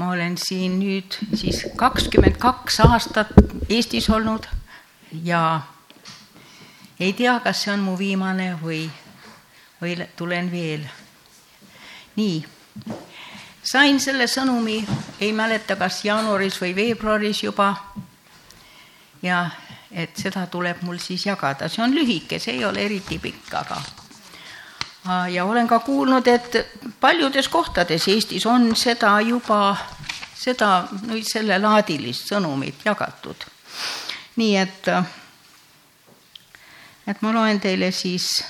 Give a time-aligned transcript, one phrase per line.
[0.00, 3.34] ma olen siin nüüd siis kakskümmend kaks aastat
[3.68, 4.46] Eestis olnud
[5.24, 5.60] ja
[7.00, 8.86] ei tea, kas see on mu viimane või,
[9.82, 10.88] või tulen veel.
[12.16, 12.40] nii,
[13.62, 14.80] sain selle sõnumi,
[15.20, 17.74] ei mäleta, kas jaanuaris või veebruaris juba.
[19.22, 19.50] ja
[19.92, 23.82] et seda tuleb mul siis jagada, see on lühike, see ei ole eriti pikk, aga
[25.30, 26.56] ja olen ka kuulnud, et
[27.00, 29.76] paljudes kohtades Eestis on seda juba,
[30.34, 30.84] seda,
[31.22, 33.36] sellelaadilist sõnumit jagatud.
[34.36, 34.88] nii et,
[37.06, 38.44] et ma loen teile siis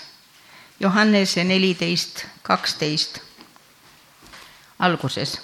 [0.80, 3.20] Johannese neliteist, kaksteist
[4.78, 5.40] alguses.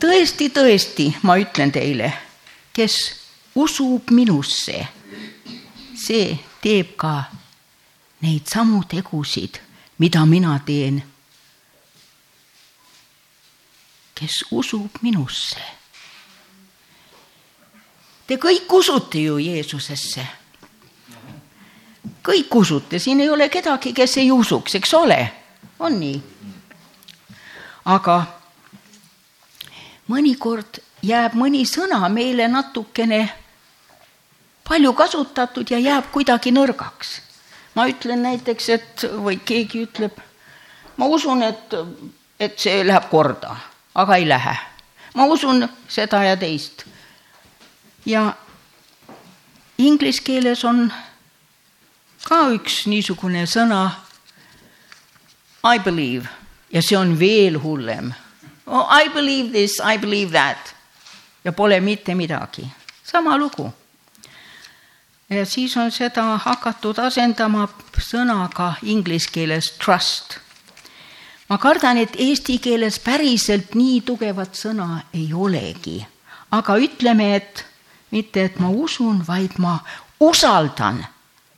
[0.00, 2.12] tõesti, tõesti, ma ütlen teile,
[2.72, 2.96] kes
[3.54, 4.86] usub minusse,
[5.96, 7.24] see teeb ka
[8.20, 9.60] neid samu tegusid
[10.00, 11.02] mida mina teen.
[14.14, 15.60] kes usub minusse.
[18.26, 20.26] Te kõik usute ju Jeesusesse.
[22.24, 25.32] kõik usute, siin ei ole kedagi, kes ei usuks, eks ole,
[25.78, 26.20] on nii?
[27.84, 28.16] aga
[30.08, 33.24] mõnikord jääb mõni sõna meile natukene
[34.68, 37.29] palju kasutatud ja jääb kuidagi nõrgaks
[37.74, 40.18] ma ütlen näiteks, et või keegi ütleb,
[40.96, 41.74] ma usun, et,
[42.40, 43.56] et see läheb korda,
[43.94, 44.56] aga ei lähe.
[45.14, 46.84] ma usun seda ja teist.
[48.06, 48.32] ja
[49.78, 50.92] inglise keeles on
[52.24, 53.90] ka üks niisugune sõna
[55.64, 56.28] I believe
[56.72, 58.12] ja see on veel hullem
[58.66, 58.86] oh,.
[59.02, 60.74] I believe this, I believe that
[61.44, 62.66] ja pole mitte midagi,
[63.04, 63.72] sama lugu
[65.44, 70.38] siis on seda hakatud asendama sõnaga inglise keeles trust.
[71.48, 76.06] ma kardan, et eesti keeles päriselt nii tugevat sõna ei olegi,
[76.50, 77.64] aga ütleme, et
[78.10, 79.78] mitte, et ma usun, vaid ma
[80.20, 81.04] usaldan,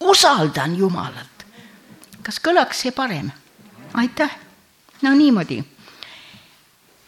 [0.00, 1.46] usaldan Jumalat.
[2.22, 3.30] kas kõlaks see parem?
[3.94, 4.30] aitäh.
[5.02, 5.64] no niimoodi.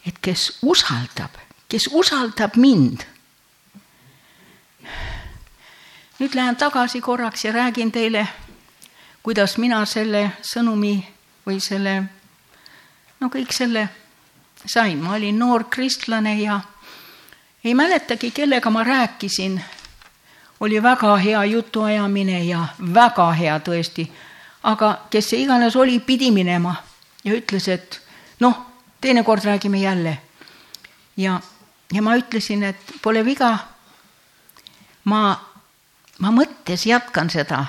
[0.05, 1.37] et kes usaldab,
[1.69, 3.05] kes usaldab mind
[6.19, 8.27] nüüd lähen tagasi korraks ja räägin teile,
[9.23, 10.95] kuidas mina selle sõnumi
[11.47, 12.03] või selle,
[13.19, 13.89] no kõik selle
[14.65, 16.59] sain, ma olin noor kristlane ja
[17.63, 19.61] ei mäletagi, kellega ma rääkisin.
[20.59, 24.07] oli väga hea jutuajamine ja väga hea tõesti,
[24.63, 26.75] aga kes see iganes oli, pidi minema
[27.23, 28.01] ja ütles, et
[28.39, 28.65] noh,
[29.01, 30.17] teinekord räägime jälle.
[31.17, 31.41] ja,
[31.93, 33.57] ja ma ütlesin, et pole viga.
[35.03, 35.54] ma
[36.19, 37.65] ma mõttes jätkan seda,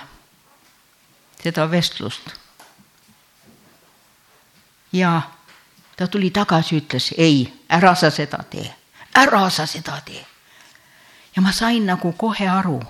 [1.43, 2.31] seda vestlust.
[4.93, 5.23] ja
[5.97, 8.69] ta tuli tagasi, ütles ei, ära sa seda tee,
[9.15, 10.25] ära sa seda tee.
[11.37, 12.81] ja ma sain nagu kohe aru,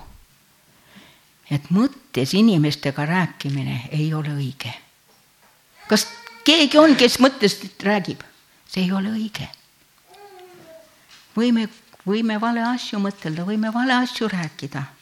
[1.51, 4.73] et mõttes inimestega rääkimine ei ole õige.
[5.87, 6.07] kas
[6.43, 8.21] keegi on, kes mõttest räägib?
[8.67, 9.49] see ei ole õige.
[11.35, 11.69] võime,
[12.05, 14.96] võime vale asju mõtelda, võime vale asju rääkida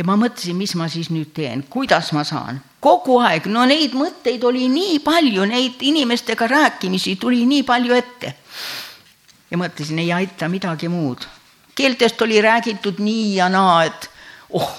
[0.00, 2.62] ja ma mõtlesin, mis ma siis nüüd teen, kuidas ma saan.
[2.80, 8.34] kogu aeg, no neid mõtteid oli nii palju, neid inimestega rääkimisi tuli nii palju ette.
[9.50, 11.26] ja mõtlesin, ei aita midagi muud.
[11.74, 14.10] keeltest oli räägitud nii ja naa, et
[14.50, 14.72] oh,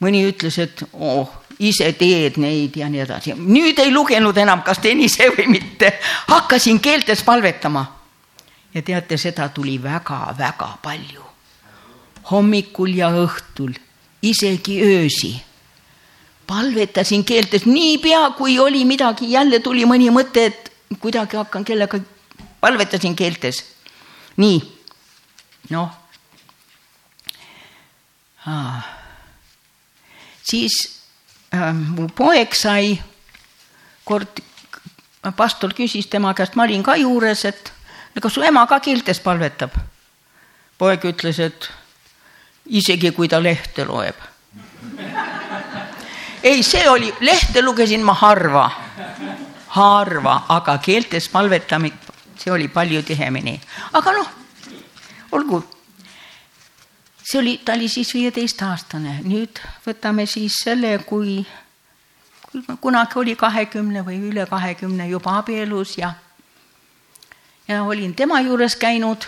[0.00, 1.28] mõni ütles, et oh,
[1.58, 3.34] ise teed neid ja nii edasi.
[3.34, 5.98] nüüd ei lugenud enam, kas teen ise või mitte.
[6.30, 7.86] hakkasin keeltes palvetama.
[8.74, 11.24] ja teate, seda tuli väga-väga palju.
[12.30, 13.74] hommikul ja õhtul
[14.22, 15.42] isegi öösi.
[16.46, 21.98] palvetasin keeltes niipea, kui oli midagi, jälle tuli mõni mõte, et kuidagi hakkan kellega,
[22.60, 23.64] palvetasin keeltes.
[24.36, 24.62] nii,
[25.70, 25.90] noh.
[30.42, 31.00] siis
[31.54, 33.00] äh, mu poeg sai,
[34.04, 34.42] kord
[35.36, 37.72] pastor küsis tema käest, ma olin ka juures, et
[38.20, 39.78] kas su ema ka keeltes palvetab?
[40.78, 41.70] poeg ütles, et
[42.72, 44.16] isegi kui ta lehte loeb.
[46.42, 48.70] ei, see oli, lehte lugesin ma harva,
[49.76, 51.96] harva, aga keeltes palvetamine,
[52.36, 53.60] see oli palju tihemini,
[53.92, 54.30] aga noh,
[55.32, 55.62] olgu.
[57.22, 61.44] see oli, ta oli siis viieteistaastane, nüüd võtame siis selle, kui
[62.80, 66.12] kunagi oli kahekümne või üle kahekümne juba abielus ja
[67.68, 69.24] ja olin tema juures käinud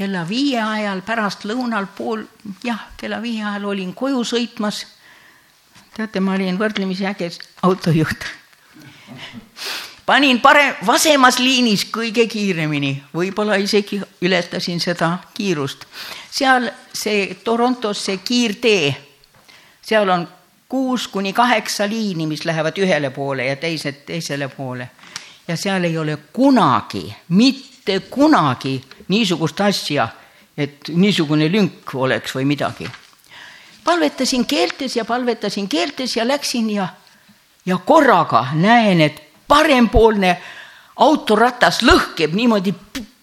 [0.00, 2.24] kella viie ajal pärastlõunal pool,
[2.64, 4.86] jah, kella viie ajal olin koju sõitmas.
[5.96, 7.28] teate, ma olin võrdlemisi äge
[7.62, 8.24] autojuht.
[10.06, 15.84] panin parem, vasemas liinis kõige kiiremini, võib-olla isegi ületasin seda kiirust.
[16.30, 18.96] seal see Torontos see kiirtee,
[19.82, 20.28] seal on
[20.68, 24.90] kuus kuni kaheksa liini, mis lähevad ühele poole ja teised teisele poole.
[25.48, 27.69] ja seal ei ole kunagi, mitte
[28.10, 28.78] kunagi
[29.08, 30.08] niisugust asja,
[30.56, 32.90] et niisugune lünk oleks või midagi.
[33.84, 36.88] palvetasin keeltes ja palvetasin keeltes ja läksin ja,
[37.66, 40.36] ja korraga näen, et parempoolne
[40.96, 42.74] autoratas lõhkeb niimoodi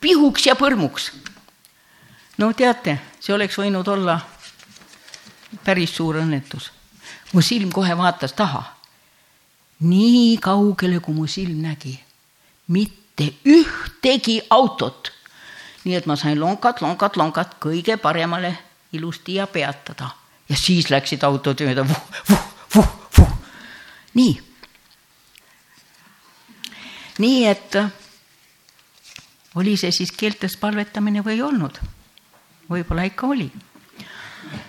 [0.02, 1.12] pihuks ja põrmuks.
[2.38, 4.20] no teate, see oleks võinud olla
[5.64, 6.72] päris suur õnnetus.
[7.34, 8.64] mu silm kohe vaatas taha.
[9.80, 12.00] nii kaugele, kui mu silm nägi,
[12.68, 13.07] mitte
[13.46, 15.12] ühtegi autot.
[15.84, 18.58] nii et ma sain lonkad, lonkad, lonkad kõige paremale
[18.92, 20.10] ilusti ja peatada
[20.50, 22.44] ja siis läksid autod mööda vuh, vuh,
[22.76, 23.32] vuh, vuh.
[24.14, 24.42] nii
[27.18, 27.78] nii et
[29.56, 31.80] oli see siis keeltes palvetamine või ei olnud?
[32.70, 33.48] võib-olla ikka oli.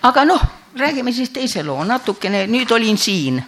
[0.01, 0.43] aga noh,
[0.75, 3.41] räägime siis teise loo natukene, nüüd olin siin.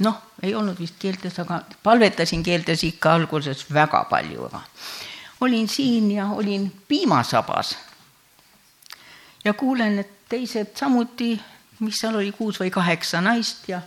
[0.00, 4.62] Noh, ei olnud vist keeltes, aga palvetasin keeltes ikka alguses väga palju, aga
[5.40, 7.76] olin siin ja olin piimasabas.
[9.44, 11.40] ja kuulen, et teised samuti,
[11.80, 13.80] mis seal oli, kuus või kaheksa naist ja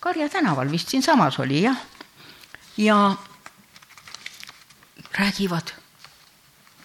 [0.00, 1.76] Karja tänaval vist siinsamas oli jah.
[2.76, 3.16] ja
[5.18, 5.72] räägivad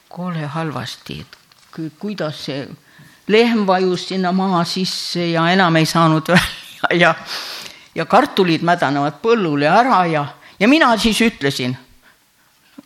[0.09, 1.37] kole halvasti, et
[1.99, 2.67] kuidas see
[3.27, 6.27] lehm vajus sinna maa sisse ja enam ei saanud
[6.89, 7.15] välja ja,
[7.95, 10.25] ja kartulid mädanevad põllule ära ja,
[10.59, 11.77] ja mina siis ütlesin,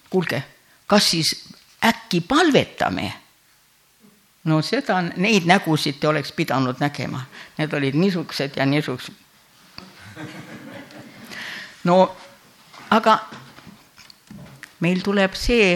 [0.09, 0.43] kuulge,
[0.87, 1.35] kas siis
[1.85, 3.13] äkki palvetame?
[4.45, 7.25] no seda, neid nägusid te oleks pidanud nägema,
[7.57, 9.13] need olid niisugused ja niisugused
[11.83, 11.97] no
[12.89, 13.17] aga
[14.79, 15.75] meil tuleb see,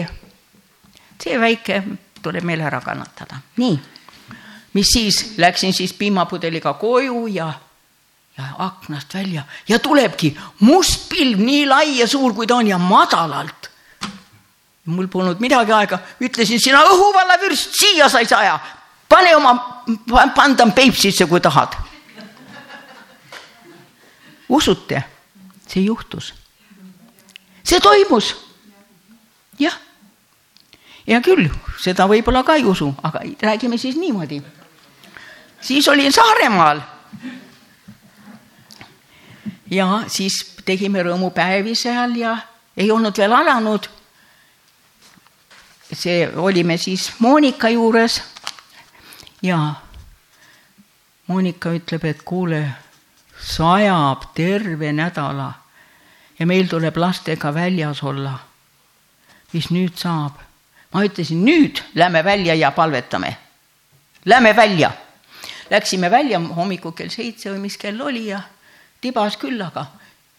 [1.20, 1.82] see väike
[2.22, 3.78] tuleb meil ära kannatada, nii.
[4.76, 7.50] mis siis, läksin siis piimapudeliga koju ja,
[8.58, 13.70] aknast välja ja tulebki must pilv, nii lai ja suur, kui ta on ja madalalt.
[14.84, 18.58] mul polnud midagi aega, ütlesin sina õhuvallavürst, siia sa ei saa,
[19.08, 19.54] pane oma
[20.34, 21.76] pandan Peipsisse, kui tahad
[24.50, 25.04] usute,
[25.66, 26.34] see juhtus.
[27.62, 28.34] see toimus.
[29.58, 29.76] jah.
[31.06, 31.46] hea küll,
[31.82, 34.42] seda võib-olla ka ei usu, aga räägime siis niimoodi.
[35.60, 36.82] siis olin Saaremaal.
[39.70, 42.36] Ja siis tegime rõõmupäevi seal ja
[42.76, 43.88] ei olnud veel alanud.
[45.92, 48.22] see, olime siis Monika juures
[49.42, 49.74] ja
[51.26, 52.64] Monika ütleb, et kuule
[53.40, 55.52] sajab terve nädala
[56.38, 58.38] ja meil tuleb lastega väljas olla.
[59.52, 60.38] mis nüüd saab?
[60.92, 63.36] ma ütlesin, nüüd lähme välja ja palvetame.
[64.24, 64.90] Lähme välja.
[65.70, 68.40] Läksime välja hommikul kell seitse või mis kell oli ja
[69.00, 69.86] tibas küll, aga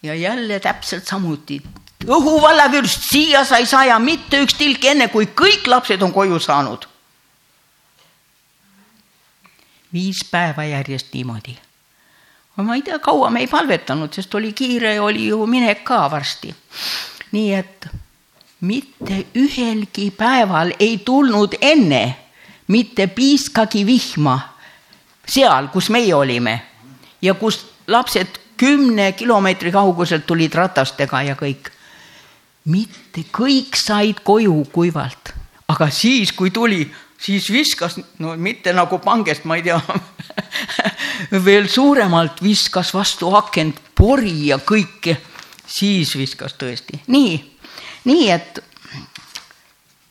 [0.02, 1.62] ja jälle täpselt samuti.
[2.04, 6.88] õhuvallavürst, siia sa ei saa mitte üks tilk, enne kui kõik lapsed on koju saanud.
[9.92, 11.58] viis päeva järjest niimoodi
[12.56, 16.54] ma ei tea, kaua me ei palvetanud, sest oli kiire oli ju minek ka varsti.
[17.32, 17.88] nii et
[18.60, 22.16] mitte ühelgi päeval ei tulnud enne
[22.68, 24.38] mitte piiskagi vihma
[25.26, 26.60] seal, kus meie olime
[27.22, 31.70] ja kus lapsed kümne kilomeetri kauguselt tulid ratastega ja kõik.
[32.64, 35.32] mitte kõik said koju kuivalt,
[35.68, 36.84] aga siis, kui tuli
[37.18, 39.80] siis viskas, no mitte nagu pangest, ma ei tea
[41.46, 45.16] veel suuremalt viskas vastu akent pori ja kõike,
[45.66, 47.34] siis viskas tõesti, nii,
[48.04, 48.62] nii et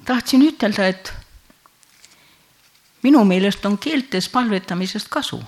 [0.05, 1.13] tahtsin ütelda, et
[3.03, 5.41] minu meelest on keeltes palvetamisest kasu.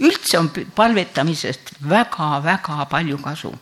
[0.00, 3.54] Üldse on palvetamisest väga-väga palju kasu.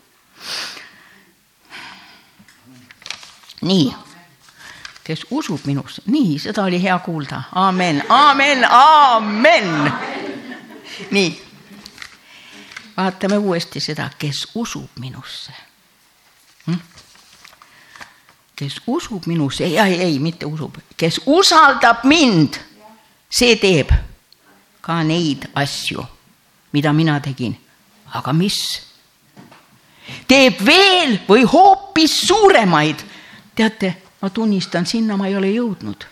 [3.62, 3.94] nii
[5.04, 9.92] kes usub minusse, nii, seda oli hea kuulda, aamen, aamen, aamen.
[11.10, 11.42] nii,
[12.96, 15.52] vaatame uuesti seda, kes usub minusse
[16.66, 16.80] hm?.
[18.56, 22.56] kes usub minusse, ei, ei, ei, mitte usub, kes usaldab mind,
[23.30, 23.92] see teeb
[24.80, 26.04] ka neid asju,
[26.74, 27.54] mida mina tegin.
[28.14, 28.58] aga mis?
[30.28, 33.06] teeb veel või hoopis suuremaid.
[33.54, 36.06] teate ma tunnistan, sinna ma ei ole jõudnud.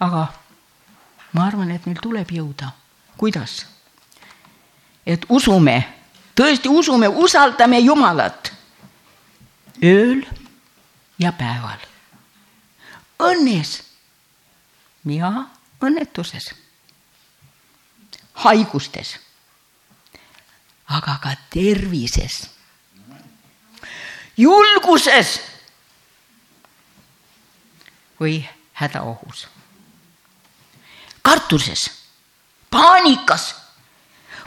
[0.00, 0.26] aga
[1.32, 2.74] ma arvan, et meil tuleb jõuda.
[3.16, 3.66] kuidas?
[5.06, 6.02] et usume
[6.34, 8.52] tõesti usume, usaldame Jumalat
[9.82, 10.22] ööl
[11.18, 11.78] ja päeval.
[13.22, 13.82] õnnes
[15.06, 15.30] ja
[15.82, 16.52] õnnetuses,
[18.42, 19.18] haigustes,
[20.92, 22.42] aga ka tervises,
[24.36, 25.38] julguses
[28.20, 28.42] või
[28.78, 29.46] hädaohus,
[31.24, 31.88] kartuses,
[32.72, 33.52] paanikas,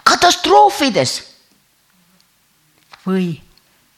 [0.05, 1.17] katastroofides
[3.05, 3.35] või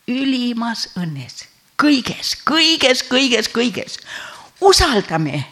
[0.08, 1.44] ülimas õnnes,
[1.80, 4.00] kõiges, kõiges, kõiges, kõiges.
[4.62, 5.46] usaldame,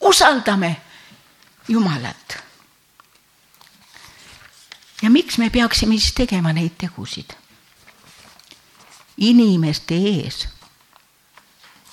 [0.00, 0.76] usaldame
[1.68, 2.49] Jumalat.
[5.02, 7.36] Ja miks me peaksime siis tegema neid tegusid?
[9.16, 10.48] inimeste ees.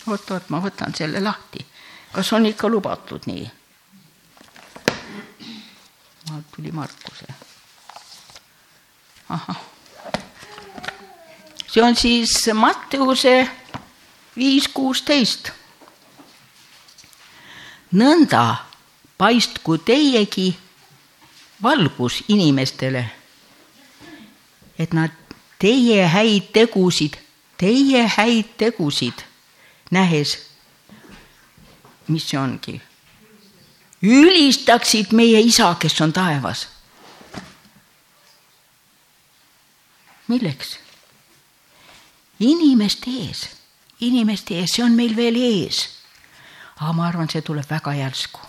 [0.07, 1.65] oot-oot, ma võtan selle lahti.
[2.11, 3.49] kas on ikka lubatud nii?
[6.29, 7.33] maalt tuli Markuse.
[9.29, 9.65] ahah
[11.67, 13.49] see on siis Matteuse
[14.37, 15.51] viis kuusteist.
[17.93, 18.55] nõnda
[19.17, 20.57] paistku teiegi
[21.63, 23.05] valgus inimestele,
[24.79, 25.11] et nad
[25.59, 27.17] teie häid tegusid,
[27.57, 29.23] teie häid tegusid
[29.91, 30.37] nähes,
[32.07, 32.77] mis see ongi,
[34.03, 36.67] ülistaksid meie isa, kes on taevas.
[40.27, 40.77] milleks?
[42.39, 43.47] inimeste ees,
[43.99, 45.79] inimeste ees, see on meil veel ees.
[46.77, 48.43] aga ma arvan, see tuleb väga järsku,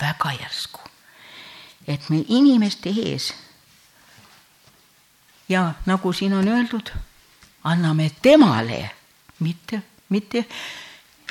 [0.00, 0.93] väga järsku.
[1.86, 3.34] Et me inimeste ees.
[5.48, 6.92] Ja nagu siin on öeldud,
[7.64, 8.90] anname temale,
[9.40, 10.44] mitte, mitte,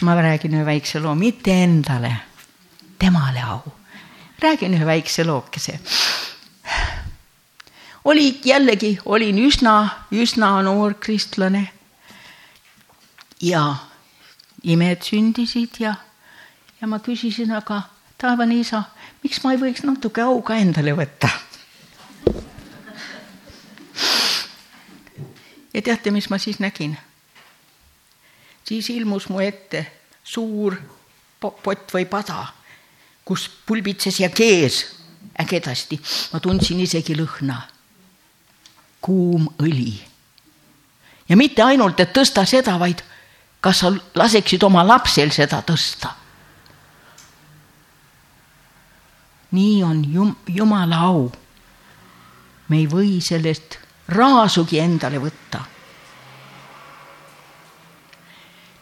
[0.02, 2.16] ma räägin ühe väikse loo, mitte endale,
[3.00, 3.62] temale au.
[4.40, 5.80] räägin ühe väikse lookese.
[8.04, 11.70] Oli jällegi, olin üsna, üsna noor kristlane.
[13.42, 13.76] Ja
[14.64, 15.96] imed sündisid ja,
[16.82, 17.82] ja ma küsisin, aga
[18.18, 18.84] taevane isa,
[19.24, 21.30] miks ma ei võiks natuke au ka endale võtta?
[25.74, 26.98] ja teate, mis ma siis nägin?
[28.64, 29.86] siis ilmus mu ette
[30.24, 30.78] suur
[31.40, 32.46] pott või pada,
[33.26, 34.84] kus pulbitses ja kees
[35.40, 36.00] ägedasti,
[36.34, 37.62] ma tundsin isegi lõhna.
[39.02, 40.00] kuum õli.
[41.30, 43.04] ja mitte ainult, et tõsta seda, vaid
[43.62, 46.23] kas sa laseksid oma lapsel seda tõsta?
[49.54, 51.32] Nii on jum-, Jumala au.
[52.68, 53.78] me ei või sellest
[54.10, 55.62] raasugi endale võtta.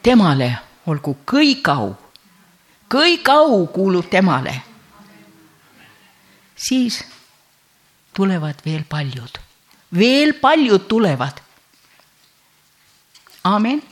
[0.01, 0.50] temale
[0.88, 1.94] olgu kõik au,
[2.90, 4.62] kõik au kuulub temale.
[6.56, 7.04] siis
[8.13, 9.40] tulevad veel paljud,
[9.92, 11.42] veel paljud tulevad.
[13.44, 13.90] amin